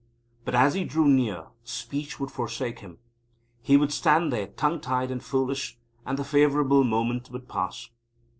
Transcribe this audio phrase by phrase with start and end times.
[0.45, 2.97] But, as he drew near, speech would forsake him.
[3.61, 5.77] He would stand there tongue tied and foolish,
[6.07, 7.87] and the favourable moment would pass.